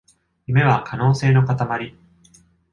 [0.47, 1.95] 夢は可能性のかたまり